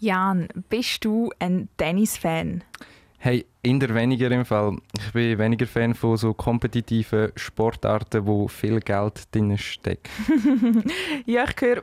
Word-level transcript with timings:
Jan, 0.00 0.46
bist 0.68 1.04
du 1.04 1.32
ein 1.40 1.68
Tennis-Fan? 1.76 2.62
Hey, 3.18 3.46
in 3.62 3.80
der 3.80 3.92
weniger 3.96 4.30
im 4.30 4.44
Fall. 4.44 4.76
Ich 4.96 5.12
bin 5.12 5.36
weniger 5.36 5.66
Fan 5.66 5.92
von 5.92 6.16
so 6.16 6.34
kompetitiven 6.34 7.32
Sportarten, 7.34 8.24
wo 8.24 8.46
viel 8.46 8.78
Geld 8.78 9.34
drin 9.34 9.58
steckt. 9.58 10.08
ja, 11.26 11.42
ich 11.42 11.56
gehöre 11.56 11.82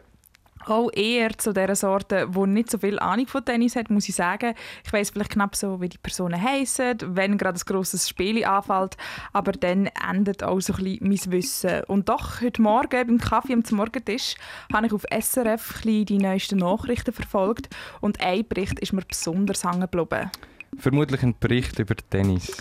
auch 0.70 0.90
eher 0.94 1.38
zu 1.38 1.54
der 1.54 1.76
Sorte, 1.76 2.30
die 2.34 2.48
nicht 2.48 2.72
so 2.72 2.78
viel 2.78 3.00
Ahnung 3.00 3.28
von 3.28 3.44
Tennis 3.44 3.76
hat, 3.76 3.90
muss 3.90 4.10
ich 4.10 4.16
sagen. 4.16 4.54
Ich 4.84 4.92
weiß 4.92 5.12
vielleicht 5.12 5.32
knapp 5.32 5.56
so, 5.56 5.82
wie 5.82 5.90
die 5.90 5.98
Personen 5.98 6.42
heißen, 6.42 7.16
wenn 7.16 7.38
gerade 7.38 7.60
ein 7.60 7.66
grosses 7.66 8.10
Spiel 8.10 8.44
anfällt, 8.46 8.98
aber 9.34 9.52
dann 9.52 9.90
endet 10.10 10.44
auch 10.44 10.60
so 10.60 10.74
ein 10.74 10.84
bisschen 10.84 11.08
mein 11.08 11.32
Wissen. 11.32 11.84
Und 11.86 12.10
doch, 12.10 12.42
heute 12.42 12.62
Morgen 12.62 13.08
beim 13.08 13.20
Kaffee 13.20 13.54
am 13.54 13.64
Morgentisch 13.72 14.36
habe 14.74 14.88
ich 14.88 14.94
auf 14.94 15.06
SRF 15.12 15.82
die 15.84 16.18
neuesten 16.18 16.60
Nachrichten 16.60 17.14
verfolgt 17.14 17.70
und 18.02 18.22
ein 18.22 18.48
Bericht 18.48 18.80
ist 18.80 18.94
mir 18.94 19.04
besonders 19.04 19.64
hängen 19.64 19.82
geblieben. 19.82 20.32
Vermutlich 20.78 21.24
ein 21.24 21.36
Bericht 21.40 21.80
über 21.80 21.96
Tennis. 21.96 22.52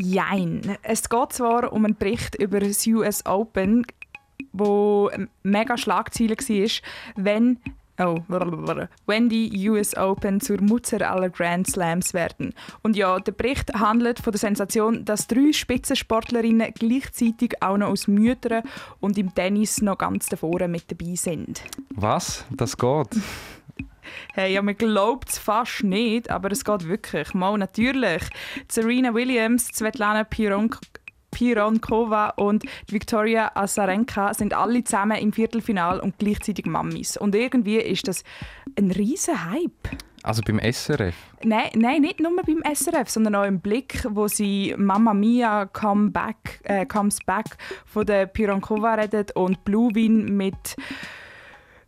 Jein. 0.00 0.76
Es 0.82 1.08
geht 1.08 1.32
zwar 1.32 1.72
um 1.72 1.84
einen 1.84 1.96
Bericht 1.96 2.36
über 2.36 2.60
das 2.60 2.86
US 2.86 3.26
Open, 3.26 3.84
wo 4.52 5.10
mega 5.42 5.76
Schlagziele 5.76 6.36
war, 6.36 6.70
wenn 7.16 7.58
Oh, 8.00 8.22
wenn 9.06 9.28
die 9.28 9.68
US 9.68 9.96
Open 9.96 10.40
zur 10.40 10.60
Mutter 10.62 11.10
aller 11.10 11.30
Grand 11.30 11.66
Slams 11.66 12.14
werden. 12.14 12.54
Und 12.82 12.94
ja, 12.94 13.18
der 13.18 13.32
Bericht 13.32 13.74
handelt 13.74 14.20
von 14.20 14.30
der 14.30 14.38
Sensation, 14.38 15.04
dass 15.04 15.26
drei 15.26 15.52
Spitzensportlerinnen 15.52 16.72
gleichzeitig 16.78 17.60
auch 17.60 17.76
noch 17.76 17.88
aus 17.88 18.06
Müttern 18.06 18.62
und 19.00 19.18
im 19.18 19.34
Tennis 19.34 19.82
noch 19.82 19.98
ganz 19.98 20.26
davor 20.26 20.68
mit 20.68 20.88
dabei 20.88 21.16
sind. 21.16 21.60
Was? 21.90 22.44
Das 22.50 22.76
geht? 22.76 23.08
Hey, 24.32 24.54
ja, 24.54 24.62
man 24.62 24.74
glaubt 24.74 25.28
es 25.28 25.38
fast 25.38 25.84
nicht, 25.84 26.30
aber 26.30 26.50
es 26.50 26.64
geht 26.64 26.88
wirklich. 26.88 27.34
Mal 27.34 27.58
natürlich. 27.58 28.22
Serena 28.66 29.12
Williams, 29.12 29.66
Svetlana 29.66 30.24
Pironk 30.24 30.78
Pironkova 31.38 32.30
und 32.30 32.64
Viktoria 32.88 33.52
Azarenka 33.54 34.34
sind 34.34 34.54
alle 34.54 34.82
zusammen 34.82 35.18
im 35.18 35.32
Viertelfinal 35.32 36.00
und 36.00 36.18
gleichzeitig 36.18 36.66
Mammis. 36.66 37.16
Und 37.16 37.36
irgendwie 37.36 37.76
ist 37.76 38.08
das 38.08 38.24
ein 38.76 38.90
riesen 38.90 39.48
Hype. 39.48 39.96
Also 40.24 40.42
beim 40.42 40.58
SRF? 40.58 41.14
Nein, 41.44 41.70
nein, 41.76 42.00
nicht 42.00 42.18
nur 42.18 42.34
beim 42.44 42.64
SRF, 42.74 43.08
sondern 43.08 43.36
auch 43.36 43.44
im 43.44 43.60
Blick, 43.60 44.04
wo 44.10 44.26
sie 44.26 44.74
Mamma 44.76 45.14
Mia 45.14 45.66
come 45.66 46.10
back, 46.10 46.60
äh, 46.64 46.84
Comes 46.86 47.20
Back 47.24 47.56
von 47.86 48.04
der 48.04 48.26
Pironkova 48.26 48.94
redet 48.94 49.36
und 49.36 49.64
Blue 49.64 49.94
Win 49.94 50.36
mit 50.36 50.74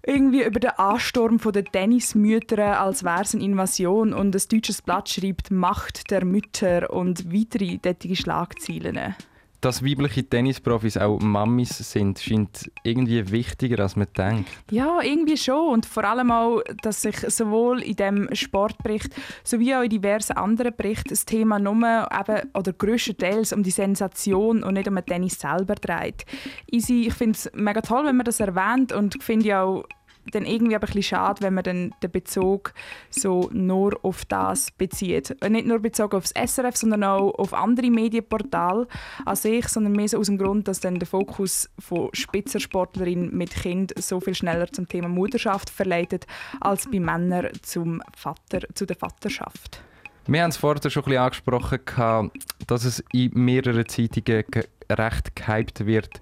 irgendwie 0.06 0.45
über 0.45 0.61
den 0.61 0.71
Ansturm 0.71 1.39
der 1.39 1.65
Tennismütter, 1.65 2.81
als 2.81 3.03
wäre 3.03 3.23
es 3.23 3.34
eine 3.34 3.43
Invasion 3.43 4.12
und 4.12 4.37
ein 4.37 4.43
deutsches 4.48 4.81
Blatt 4.81 5.09
schreibt 5.09 5.51
«Macht 5.51 6.12
der 6.12 6.25
Mütter» 6.25 6.89
und 6.91 7.34
weitere 7.34 7.78
tätige 7.78 8.15
Schlagzeilen. 8.15 9.17
Dass 9.61 9.84
weibliche 9.84 10.25
Tennisprofis 10.25 10.97
auch 10.97 11.19
Mammis 11.20 11.77
sind, 11.78 12.19
scheint 12.19 12.70
irgendwie 12.83 13.30
wichtiger, 13.30 13.83
als 13.83 13.94
man 13.94 14.06
denkt. 14.16 14.48
Ja, 14.70 15.00
irgendwie 15.03 15.36
schon. 15.36 15.75
Und 15.75 15.86
vor 15.86 16.05
allem 16.05 16.30
auch, 16.30 16.62
dass 16.83 17.03
sich 17.03 17.16
sowohl 17.28 17.83
in 17.83 17.97
dem 17.97 18.28
Sportbericht 18.34 19.14
sowie 19.44 19.75
auch 19.75 19.83
in 19.83 19.91
diversen 19.91 20.33
anderen 20.36 20.75
Berichten 20.75 21.11
das 21.11 21.27
Thema 21.27 21.58
nur 21.58 21.75
eben, 21.75 22.50
oder 22.55 22.72
grösstenteils 22.72 23.53
um 23.53 23.62
die 23.62 23.70
Sensation 23.70 24.62
und 24.62 24.75
nicht 24.75 24.88
um 24.88 24.94
den 24.94 25.05
Tennis 25.05 25.38
selber 25.38 25.75
dreht. 25.75 26.25
Ich 26.66 26.86
finde 27.12 27.36
es 27.36 27.50
mega 27.55 27.83
toll, 27.83 28.06
wenn 28.06 28.16
man 28.16 28.25
das 28.25 28.41
erwähnt 28.41 28.92
und 28.92 29.22
finde 29.22 29.58
auch 29.58 29.84
dann 30.33 30.45
irgendwie 30.45 30.75
aber 30.75 30.87
ein 30.87 30.93
bisschen 30.93 31.03
schade, 31.03 31.43
wenn 31.43 31.55
man 31.55 31.65
dann 31.65 31.95
den 32.03 32.11
Bezug 32.11 32.73
so 33.11 33.51
nur 33.53 33.99
auf 34.03 34.25
das 34.25 34.71
bezieht. 34.71 35.37
Nicht 35.49 35.67
nur 35.67 35.79
bezogen 35.79 36.17
auf 36.17 36.31
das 36.33 36.55
SRF, 36.55 36.77
sondern 36.77 37.05
auch 37.05 37.33
auf 37.35 37.55
andere 37.55 37.91
Medienportale 37.91 38.87
an 39.25 39.37
sich, 39.37 39.69
sondern 39.69 39.93
mehr 39.93 40.09
so 40.09 40.19
aus 40.19 40.27
dem 40.27 40.39
Grund, 40.39 40.69
dass 40.69 40.81
dann 40.81 40.99
der 40.99 41.09
Fokus 41.09 41.69
von 41.78 42.11
Spitzensportlerinnen 42.12 43.37
mit 43.37 43.50
Kind 43.50 43.93
so 44.00 44.21
viel 44.21 44.34
schneller 44.34 44.71
zum 44.71 44.89
Thema 44.89 45.09
Mutterschaft 45.09 45.71
verleitet, 45.71 46.27
als 46.61 46.89
bei 46.91 47.00
Männern 47.00 47.49
zum 47.62 48.03
Vater, 48.17 48.61
zu 48.75 48.87
der 48.87 48.97
Vaterschaft. 48.97 49.83
Wir 50.27 50.43
haben 50.43 50.50
es 50.50 50.59
vorher 50.59 50.91
schon 50.91 51.03
ein 51.03 51.06
bisschen 51.06 51.23
angesprochen, 51.23 52.31
dass 52.67 52.84
es 52.84 53.03
in 53.12 53.33
mehreren 53.34 53.89
Zeitungen 53.89 54.44
recht 54.89 55.37
gehypt 55.37 55.87
wird, 55.87 56.21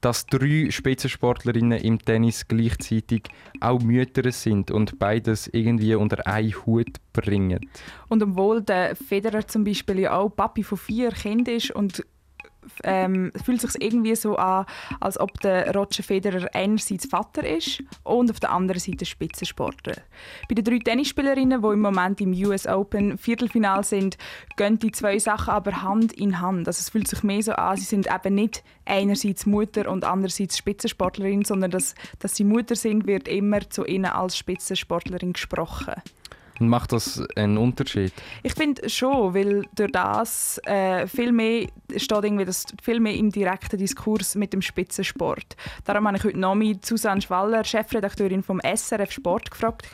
dass 0.00 0.26
drei 0.26 0.70
Spitzensportlerinnen 0.70 1.78
im 1.80 1.98
Tennis 1.98 2.48
gleichzeitig 2.48 3.24
auch 3.60 3.80
Mütter 3.80 4.30
sind 4.32 4.70
und 4.70 4.98
beides 4.98 5.48
irgendwie 5.52 5.94
unter 5.94 6.26
einen 6.26 6.54
Hut 6.66 6.96
bringen. 7.12 7.68
Und 8.08 8.22
obwohl 8.22 8.62
der 8.62 8.96
Federer 8.96 9.46
zum 9.46 9.64
Beispiel 9.64 10.00
ja 10.00 10.16
auch 10.16 10.30
Papi 10.30 10.62
von 10.62 10.78
vier 10.78 11.10
Kindern 11.10 11.56
ist 11.56 11.70
und 11.70 12.04
ähm, 12.84 13.32
fühlt 13.44 13.60
sich 13.60 13.80
irgendwie 13.80 14.14
so 14.16 14.36
an, 14.36 14.66
als 15.00 15.18
ob 15.18 15.40
der 15.40 15.74
Roger 15.74 16.02
Federer 16.02 16.48
einerseits 16.52 17.06
Vater 17.06 17.44
ist 17.46 17.82
und 18.04 18.30
auf 18.30 18.40
der 18.40 18.50
anderen 18.50 18.80
Seite 18.80 19.04
Spitzensportler. 19.04 19.96
Bei 20.48 20.54
den 20.54 20.64
drei 20.64 20.78
Tennisspielerinnen, 20.78 21.62
die 21.62 21.68
im 21.68 21.80
Moment 21.80 22.20
im 22.20 22.32
US 22.32 22.66
Open 22.66 23.18
Viertelfinal 23.18 23.84
sind, 23.84 24.18
gehen 24.56 24.78
die 24.78 24.92
zwei 24.92 25.18
Sachen 25.18 25.50
aber 25.50 25.82
Hand 25.82 26.12
in 26.12 26.40
Hand. 26.40 26.66
Also 26.66 26.80
es 26.80 26.90
fühlt 26.90 27.08
sich 27.08 27.22
mehr 27.22 27.42
so 27.42 27.52
an, 27.52 27.76
sie 27.76 27.84
sind 27.84 28.08
eben 28.12 28.34
nicht 28.34 28.62
einerseits 28.84 29.46
Mutter 29.46 29.90
und 29.90 30.04
andererseits 30.04 30.56
Spitzensportlerin, 30.56 31.44
sondern 31.44 31.70
dass, 31.70 31.94
dass 32.18 32.36
sie 32.36 32.44
Mutter 32.44 32.76
sind, 32.76 33.06
wird 33.06 33.28
immer 33.28 33.68
zu 33.68 33.84
ihnen 33.84 34.06
als 34.06 34.36
Spitzensportlerin 34.36 35.32
gesprochen. 35.32 35.94
Macht 36.58 36.92
das 36.92 37.22
einen 37.36 37.58
Unterschied? 37.58 38.12
Ich 38.42 38.54
finde 38.54 38.88
schon, 38.88 39.34
weil 39.34 39.64
durch 39.74 39.92
das 39.92 40.60
äh, 40.64 41.06
viel 41.06 41.32
mehr 41.32 41.68
steht 41.96 42.24
irgendwie 42.24 42.44
das 42.44 42.64
viel 42.82 43.00
mehr 43.00 43.14
im 43.14 43.30
direkten 43.30 43.78
Diskurs 43.78 44.34
mit 44.34 44.52
dem 44.52 44.62
Spitzensport. 44.62 45.56
Darum 45.84 46.06
habe 46.06 46.16
ich 46.16 46.24
heute 46.24 46.38
Nomi 46.38 46.78
Susanne 46.82 47.20
Schwaller, 47.20 47.64
Chefredakteurin 47.64 48.42
vom 48.42 48.60
SRF 48.60 49.12
Sport, 49.12 49.50
gefragt, 49.50 49.88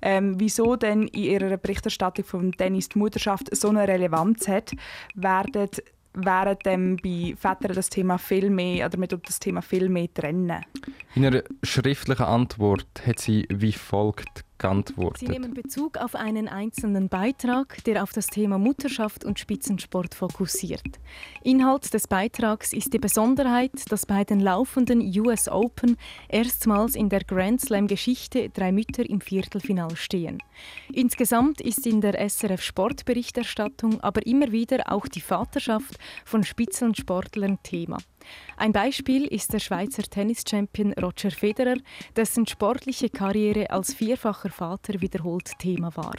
ähm, 0.00 0.38
wieso 0.38 0.76
denn 0.76 1.06
in 1.08 1.24
ihrer 1.24 1.56
Berichterstattung 1.56 2.24
vom 2.24 2.56
Tennis 2.56 2.88
die 2.88 2.98
Mutterschaft 2.98 3.54
so 3.54 3.68
eine 3.68 3.86
Relevanz 3.86 4.48
hat, 4.48 4.72
werden 5.14 5.68
während 6.14 6.66
dem 6.66 6.96
bei 6.96 7.34
Vätern 7.36 7.74
das 7.74 7.88
Thema 7.88 8.18
viel 8.18 8.50
mehr, 8.50 8.86
oder 8.86 8.98
man 8.98 9.08
das 9.08 9.40
Thema 9.40 9.62
viel 9.62 9.88
mehr 9.88 10.12
trennen. 10.12 10.60
In 11.14 11.24
einer 11.24 11.42
schriftlichen 11.62 12.24
Antwort 12.24 13.02
hat 13.06 13.18
sie 13.18 13.46
wie 13.50 13.72
folgt 13.72 14.44
geantwortet. 14.62 15.18
Sie 15.18 15.28
nehmen 15.28 15.52
Bezug 15.52 15.98
auf 15.98 16.14
einen 16.14 16.48
einzelnen 16.48 17.08
Beitrag, 17.08 17.84
der 17.84 18.02
auf 18.02 18.12
das 18.12 18.28
Thema 18.28 18.56
Mutterschaft 18.58 19.24
und 19.24 19.38
Spitzensport 19.38 20.14
fokussiert. 20.14 21.00
Inhalt 21.42 21.92
des 21.92 22.08
Beitrags 22.08 22.72
ist 22.72 22.94
die 22.94 22.98
Besonderheit, 22.98 23.72
dass 23.90 24.06
bei 24.06 24.24
den 24.24 24.40
laufenden 24.40 25.00
US 25.20 25.48
Open 25.48 25.96
erstmals 26.28 26.94
in 26.94 27.10
der 27.10 27.24
Grand 27.24 27.60
Slam-Geschichte 27.60 28.48
drei 28.48 28.72
Mütter 28.72 29.08
im 29.08 29.20
Viertelfinal 29.20 29.94
stehen. 29.96 30.38
Insgesamt 30.92 31.60
ist 31.60 31.86
in 31.86 32.00
der 32.00 32.14
SRF 32.28 32.62
Sportberichterstattung 32.62 34.00
aber 34.00 34.26
immer 34.26 34.52
wieder 34.52 34.84
auch 34.86 35.06
die 35.08 35.20
Vaterschaft 35.20 35.98
von 36.24 36.44
Spitzensportlern 36.44 37.58
Thema. 37.62 37.98
Ein 38.56 38.72
Beispiel 38.72 39.26
ist 39.26 39.52
der 39.52 39.58
Schweizer 39.58 40.02
Tennischampion 40.02 40.92
Roger 40.94 41.30
Federer, 41.30 41.76
dessen 42.16 42.46
sportliche 42.46 43.08
Karriere 43.08 43.70
als 43.70 43.94
vierfacher 43.94 44.50
Vater 44.50 45.00
wiederholt 45.00 45.58
Thema 45.58 45.94
war. 45.96 46.14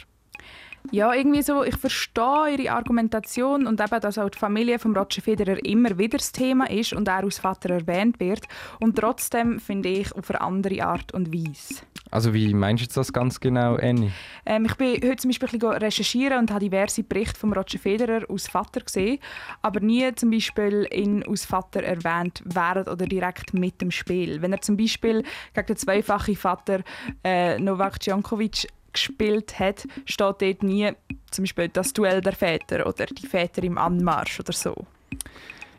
Ja, 0.90 1.14
irgendwie 1.14 1.42
so, 1.42 1.64
ich 1.64 1.76
verstehe 1.76 2.56
ihre 2.58 2.72
Argumentation 2.72 3.66
und 3.66 3.80
eben, 3.80 4.00
dass 4.00 4.18
auch 4.18 4.28
die 4.28 4.38
Familie 4.38 4.78
von 4.78 4.94
Roger 4.94 5.22
Federer 5.22 5.64
immer 5.64 5.96
wieder 5.98 6.18
das 6.18 6.30
Thema 6.30 6.68
ist 6.68 6.92
und 6.92 7.08
er 7.08 7.24
als 7.24 7.38
Vater 7.38 7.70
erwähnt 7.70 8.20
wird. 8.20 8.46
Und 8.80 8.96
trotzdem 8.96 9.60
finde 9.60 9.88
ich 9.88 10.12
auf 10.14 10.30
eine 10.30 10.42
andere 10.42 10.84
Art 10.84 11.14
und 11.14 11.32
Weise. 11.32 11.84
Also 12.14 12.32
wie 12.32 12.54
meinst 12.54 12.84
du 12.84 12.94
das 12.94 13.12
ganz 13.12 13.40
genau, 13.40 13.74
Annie? 13.74 14.12
Ähm, 14.46 14.66
ich 14.66 14.76
bin 14.76 14.92
heute 15.02 15.16
zum 15.16 15.30
Beispiel 15.30 15.66
recherchieren 15.66 16.38
und 16.38 16.50
habe 16.52 16.60
diverse 16.60 17.02
Berichte 17.02 17.40
von 17.40 17.52
Roger 17.52 17.80
Federer 17.80 18.24
als 18.30 18.46
Vater 18.46 18.82
gesehen, 18.82 19.18
aber 19.62 19.80
nie 19.80 20.14
zum 20.14 20.30
Beispiel 20.30 20.86
ihn 20.92 21.24
als 21.24 21.44
Vater 21.44 21.82
erwähnt 21.82 22.40
während 22.44 22.88
oder 22.88 23.06
direkt 23.06 23.52
mit 23.52 23.80
dem 23.80 23.90
Spiel. 23.90 24.40
Wenn 24.40 24.52
er 24.52 24.60
zum 24.60 24.76
Beispiel 24.76 25.24
gegen 25.54 25.66
den 25.66 25.76
zweifachen 25.76 26.36
Vater 26.36 26.84
äh, 27.24 27.58
Novak 27.58 27.98
Djokovic 27.98 28.68
gespielt 28.92 29.58
hat, 29.58 29.84
steht 30.04 30.40
dort 30.40 30.62
nie 30.62 30.92
zum 31.32 31.42
Beispiel 31.42 31.68
das 31.68 31.92
Duell 31.94 32.20
der 32.20 32.34
Väter 32.34 32.86
oder 32.86 33.06
die 33.06 33.26
Väter 33.26 33.64
im 33.64 33.76
Anmarsch 33.76 34.38
oder 34.38 34.52
so. 34.52 34.86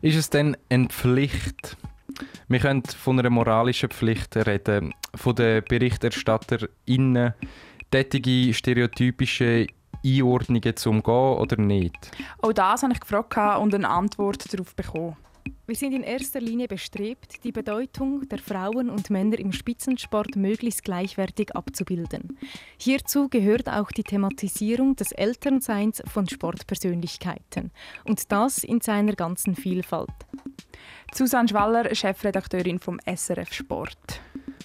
Ist 0.02 0.18
es 0.18 0.30
denn 0.30 0.58
eine 0.68 0.90
Pflicht? 0.90 1.78
Wir 2.48 2.60
können 2.60 2.84
von 2.84 3.20
einer 3.20 3.30
moralischen 3.30 3.90
Pflicht 3.90 4.36
reden, 4.36 4.94
von 5.16 5.36
den 5.36 5.64
BerichterstatterInnen, 5.64 7.34
tätige 7.92 8.54
stereotypische 8.54 9.68
Einordnungen 10.06 10.76
zu 10.76 10.90
umgehen 10.90 11.38
oder 11.38 11.58
nicht? 11.58 12.12
Auch 12.42 12.54
das 12.54 12.84
habe 12.84 12.94
ich 12.94 13.00
gefragt 13.00 13.36
und 13.60 13.74
eine 13.74 13.90
Antwort 13.90 14.54
darauf 14.54 14.76
bekommen. 14.76 15.18
Wir 15.68 15.76
sind 15.76 15.94
in 15.94 16.04
erster 16.04 16.40
Linie 16.40 16.68
bestrebt, 16.68 17.44
die 17.44 17.52
Bedeutung 17.52 18.28
der 18.30 18.38
Frauen 18.38 18.90
und 18.90 19.10
Männer 19.10 19.40
im 19.40 19.52
Spitzensport 19.52 20.36
möglichst 20.36 20.84
gleichwertig 20.84 21.56
abzubilden. 21.56 22.38
Hierzu 22.78 23.30
gehört 23.30 23.68
auch 23.68 23.92
die 23.92 24.04
Thematisierung 24.04 24.96
des 24.96 25.12
Elternseins 25.12 26.04
von 26.06 26.30
Sportpersönlichkeiten 26.30 27.72
und 28.04 28.32
das 28.32 28.64
in 28.64 28.82
seiner 28.82 29.14
ganzen 29.14 29.56
Vielfalt. 29.56 30.12
Susanne 31.14 31.48
Schwaller, 31.48 31.94
Chefredakteurin 31.94 32.80
vom 32.80 33.00
SRF 33.06 33.54
Sport. 33.54 34.22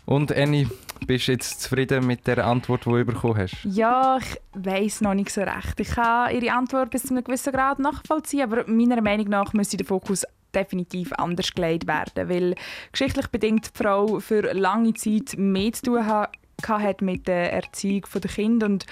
Und 0.06 0.32
Annie, 0.32 0.69
bist 1.06 1.28
du 1.28 1.32
jetzt 1.32 1.61
zufrieden 1.61 2.06
mit 2.06 2.26
der 2.26 2.44
Antwort, 2.44 2.84
die 2.84 2.90
du 2.90 3.05
bekommen 3.05 3.38
hast? 3.38 3.64
Ja, 3.64 4.19
ich 4.19 4.40
weiß 4.55 5.02
noch 5.02 5.14
nicht 5.14 5.31
so 5.31 5.43
recht. 5.43 5.78
Ich 5.78 5.90
kann 5.90 6.34
Ihre 6.34 6.52
Antwort 6.52 6.90
bis 6.90 7.05
zu 7.05 7.14
einem 7.14 7.22
gewissen 7.22 7.52
Grad 7.52 7.78
nachvollziehen, 7.78 8.43
aber 8.43 8.64
meiner 8.67 9.00
Meinung 9.02 9.28
nach 9.28 9.52
müsste 9.52 9.76
der 9.76 9.87
Fokus 9.87 10.26
definitiv 10.55 11.12
anders 11.12 11.55
gelegt 11.55 11.87
werden, 11.87 12.28
weil 12.28 12.55
geschichtlich 12.93 13.28
bedingt 13.28 13.66
die 13.66 13.82
Frau 13.82 14.19
für 14.19 14.52
lange 14.52 14.94
Zeit 14.94 15.34
mehr 15.37 15.73
zu 15.73 15.82
tun 15.84 16.06
hat 16.06 17.00
mit 17.00 17.26
der 17.26 17.52
Erziehung 17.52 18.05
der 18.12 18.31
Kinder 18.31 18.66
und 18.66 18.84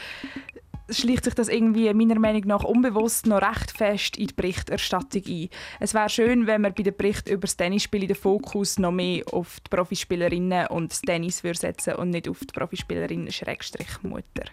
schleicht 0.90 1.24
sich 1.24 1.34
das 1.34 1.48
irgendwie 1.48 1.92
meiner 1.92 2.18
Meinung 2.18 2.42
nach 2.46 2.64
unbewusst 2.64 3.26
noch 3.26 3.42
recht 3.42 3.70
fest 3.70 4.16
in 4.16 4.28
die 4.28 4.34
Berichterstattung 4.34 5.22
ein. 5.26 5.48
Es 5.80 5.94
wäre 5.94 6.08
schön, 6.08 6.46
wenn 6.46 6.62
man 6.62 6.74
bei 6.74 6.82
den 6.82 6.96
Berichten 6.96 7.30
über 7.30 7.42
das 7.42 7.56
Tennisspiel 7.56 8.06
den 8.06 8.16
Fokus 8.16 8.78
noch 8.78 8.92
mehr 8.92 9.22
auf 9.32 9.60
die 9.60 9.76
Profispielerinnen 9.76 10.68
und 10.68 10.92
das 10.92 11.00
Tennis 11.00 11.42
setzen 11.42 11.94
und 11.94 12.10
nicht 12.10 12.28
auf 12.28 12.40
die 12.40 12.46
Profispielerinnen 12.46 13.30
Schrägstrich 13.30 14.02
Mutter. 14.02 14.44